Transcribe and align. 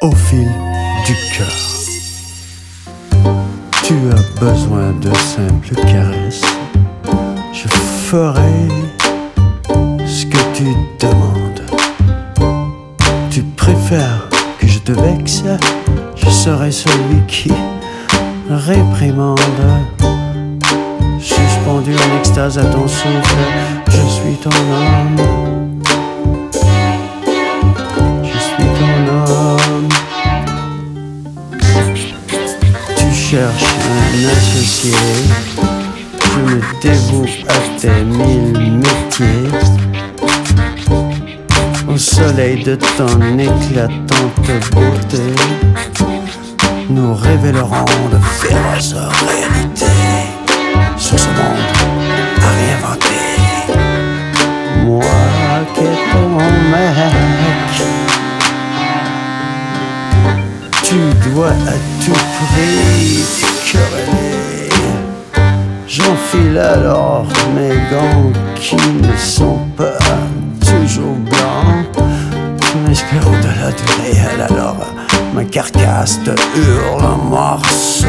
au 0.00 0.12
fil 0.12 0.48
du 1.06 1.14
cœur. 1.36 1.48
Tu 3.82 3.94
as 4.12 4.40
besoin 4.40 4.92
de 5.00 5.12
simples 5.16 5.74
caresses. 5.74 6.44
Je 7.52 7.68
ferai 7.68 8.68
ce 10.06 10.26
que 10.26 10.38
tu 10.54 10.64
demandes. 10.98 11.62
Tu 13.30 13.42
préfères 13.42 14.28
que 14.58 14.66
je 14.66 14.78
te 14.78 14.92
vexe? 14.92 15.42
Je 16.16 16.30
serai 16.30 16.72
celui 16.72 17.20
qui 17.26 17.52
réprimande. 18.48 19.40
Suspendu 21.20 21.92
en 21.94 22.18
extase 22.18 22.58
à 22.58 22.64
ton 22.64 22.88
souffle, 22.88 23.36
je 23.86 24.08
suis 24.08 24.36
ton 24.36 24.50
homme. 24.50 25.59
Je 35.00 36.40
me 36.40 36.60
dévoue 36.82 37.26
à 37.48 37.78
tes 37.80 38.04
mille 38.04 38.78
métiers. 38.78 39.50
Au 41.88 41.96
soleil 41.96 42.62
de 42.62 42.76
ton 42.76 43.38
éclatante 43.38 44.50
beauté, 44.72 45.34
nous 46.88 47.14
révélerons 47.14 47.84
de 48.12 48.18
féroces 48.40 48.94
réalités 48.94 49.86
sur 50.96 51.18
ce 51.18 51.28
monde 51.28 51.70
à 52.42 52.50
réinventer. 52.58 53.22
Moi 54.84 55.04
qui 55.74 55.80
est 55.80 56.00
ton 56.12 56.28
mec, 56.70 57.76
tu 60.82 61.30
dois 61.30 61.48
à 61.48 61.76
tout 62.04 62.20
prix 62.36 63.24
te. 63.72 64.39
J'enfile 66.04 66.58
alors 66.58 67.26
mes 67.54 67.76
gants 67.90 68.32
qui 68.56 68.76
ne 68.76 69.16
sont 69.16 69.58
pas 69.76 69.98
toujours 70.60 71.16
blancs. 71.16 72.04
M'espère 72.86 73.26
au-delà 73.26 73.70
du 73.72 73.84
réel 74.02 74.40
alors 74.48 74.76
ma 75.34 75.44
carcasse 75.44 76.18
te 76.24 76.30
hurle 76.30 77.04
en 77.04 77.16
morse. 77.16 78.04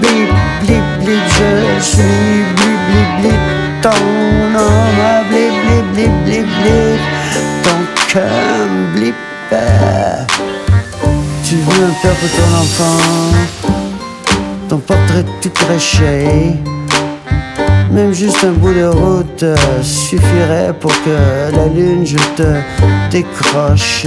Blip, 0.00 0.30
blip, 0.60 0.84
blip, 1.00 1.22
je 1.28 1.82
suis 1.82 2.44
blip, 2.56 2.80
blip, 2.90 3.10
blip, 3.20 3.82
ton 3.82 4.58
homme, 4.58 5.26
blip, 5.30 5.54
blip, 5.62 5.86
blip, 5.94 6.12
blip, 6.24 6.46
blip, 6.62 7.00
ton 7.62 7.80
cœur 8.12 8.68
blip. 8.94 9.14
Tu 11.44 11.54
veux 11.54 11.84
un 11.84 11.94
père 12.02 12.16
ton 12.36 12.50
enfant, 12.58 13.02
ton 14.68 14.78
portrait 14.78 15.24
tout 15.40 15.50
craché. 15.50 16.56
Même 17.96 18.12
juste 18.12 18.44
un 18.44 18.52
bout 18.52 18.74
de 18.74 18.84
route 18.84 19.42
euh, 19.42 19.56
suffirait 19.82 20.74
pour 20.78 20.92
que 21.02 21.50
la 21.50 21.66
lune 21.66 22.04
je 22.04 22.18
te 22.36 22.60
décroche. 23.10 24.04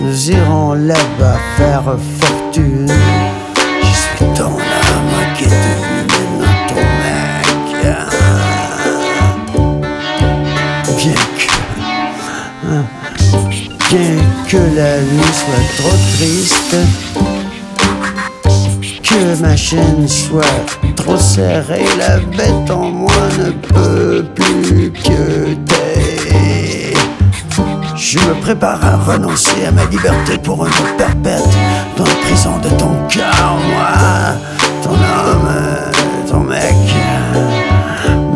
Nous 0.00 0.30
irons 0.32 0.72
là-bas 0.72 1.38
faire 1.56 1.84
fortune. 2.18 2.90
Je 3.82 3.86
suis 3.86 4.26
ton 4.34 4.46
âme 4.46 5.36
qui 5.36 5.44
est 5.44 5.46
devenu 5.46 6.40
maintenant 6.40 6.56
ton 6.66 6.82
mec. 6.98 7.86
Bien 10.98 11.14
que, 11.38 11.48
hein, 12.66 12.84
bien 13.90 14.16
que 14.48 14.56
la 14.76 14.98
nuit 15.02 15.34
soit 15.34 15.66
trop 15.76 15.96
triste 16.16 16.74
que 19.08 19.42
ma 19.42 19.56
chaîne 19.56 20.06
soit 20.06 20.42
trop 20.94 21.16
serrée, 21.16 21.84
la 21.98 22.18
bête 22.18 22.70
en 22.70 22.90
moi 22.90 23.10
ne 23.38 23.50
peut 23.50 24.24
plus 24.34 24.92
que 24.92 25.54
t'aider. 25.64 26.94
Je 27.96 28.18
me 28.18 28.34
prépare 28.40 28.84
à 28.84 28.96
renoncer 28.96 29.64
à 29.66 29.70
ma 29.70 29.86
liberté 29.86 30.36
pour 30.42 30.62
un 30.62 30.68
autre 30.68 30.96
perpète 30.98 31.48
dans 31.96 32.04
la 32.04 32.14
prison 32.26 32.58
de 32.58 32.68
ton 32.70 32.94
cœur, 33.08 33.56
moi, 33.70 34.36
ton 34.82 34.92
homme, 34.92 35.50
ton 36.30 36.40
mec. 36.40 36.74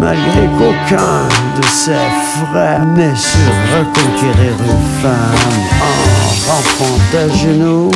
Malgré 0.00 0.47
qu'aucun 0.59 1.28
de 1.60 1.66
ses 1.66 2.09
frères 2.50 2.84
n'ait 2.97 3.15
su 3.15 3.39
reconquérir 3.77 4.53
une 4.59 5.03
femme 5.03 5.53
en 5.83 6.50
rampant 6.50 6.99
à 7.19 7.28
genoux. 7.37 7.91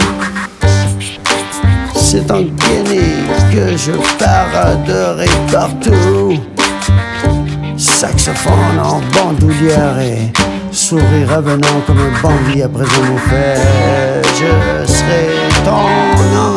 C'est 2.16 2.30
en 2.30 2.40
Guinée 2.40 3.12
que 3.52 3.76
je 3.76 3.92
paraderai 4.18 5.28
partout. 5.52 6.40
Saxophone 7.76 8.78
en 8.82 9.02
bandoulière 9.12 9.98
et 9.98 10.32
sourire 10.72 11.30
avenant 11.30 11.82
comme 11.86 11.98
un 11.98 12.22
bandit 12.22 12.62
après 12.62 12.84
un 12.84 13.18
fait. 13.28 14.22
Je 14.34 14.90
serai 14.90 15.28
ton 15.62 16.38
homme. 16.38 16.55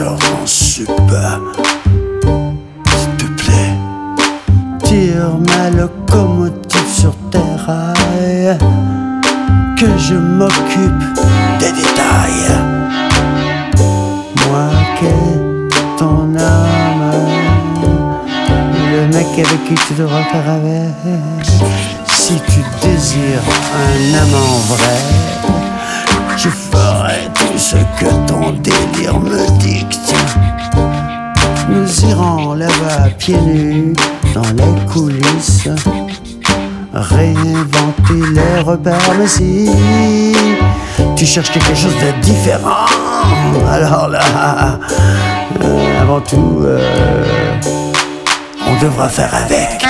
Heures 0.00 0.18
en 0.42 0.46
sup. 0.46 0.90
S'il 2.96 3.16
te 3.16 3.24
plaît, 3.42 3.74
tire 4.82 5.38
ma 5.48 5.70
locomotive 5.70 6.88
sur 6.92 7.14
tes 7.30 7.38
rails, 7.38 8.58
que 9.78 9.86
je 9.96 10.14
m'occupe 10.14 11.04
des 11.60 11.72
détails. 11.72 12.50
Moi 14.48 14.68
qui 14.98 15.06
est 15.06 15.98
ton 15.98 16.34
âme, 16.36 17.12
le 18.92 19.06
mec 19.06 19.26
avec 19.34 19.64
qui 19.68 19.74
tu 19.86 19.94
devras 19.94 20.24
faire 20.24 20.48
avec. 20.50 21.46
Si 22.06 22.34
tu 22.48 22.60
désires 22.82 23.48
un 23.72 24.14
amant 24.18 24.58
vrai, 24.68 25.00
je 26.36 26.48
ferai 26.48 27.20
tout 27.34 27.58
ce 27.58 27.76
que 27.98 28.10
ton 28.26 28.52
délire. 28.52 29.14
Irons 32.08 32.54
là-bas 32.54 33.08
pieds 33.18 33.40
nus 33.40 33.94
dans 34.34 34.42
les 34.42 34.92
coulisses, 34.92 35.68
réinventer 36.92 38.20
les 38.34 38.60
repères. 38.62 39.14
Mais 39.18 39.26
si 39.26 39.70
tu 41.16 41.26
cherches 41.26 41.50
quelque 41.50 41.74
chose 41.74 41.94
de 41.94 42.20
différent, 42.22 42.86
alors 43.70 44.08
là, 44.08 44.78
euh, 45.62 46.02
avant 46.02 46.20
tout, 46.20 46.62
euh, 46.64 47.54
on 48.68 48.82
devra 48.82 49.08
faire 49.08 49.34
avec. 49.34 49.84